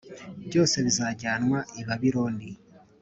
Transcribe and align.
byose 0.47 0.75
bizajyanwa 0.85 1.59
i 1.79 1.81
Babiloni; 1.87 2.49